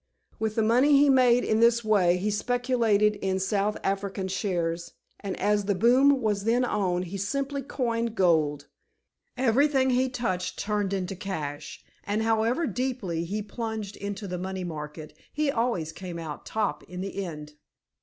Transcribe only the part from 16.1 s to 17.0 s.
out top